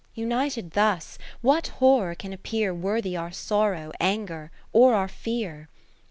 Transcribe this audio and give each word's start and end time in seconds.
United 0.15 0.71
thus, 0.71 1.19
what 1.41 1.67
horror 1.77 2.15
can 2.15 2.33
appear 2.33 2.73
Worthy 2.73 3.15
our 3.15 3.31
sorrow, 3.31 3.91
anger, 3.99 4.49
or 4.73 4.95
our 4.95 5.07
fear? 5.07 5.69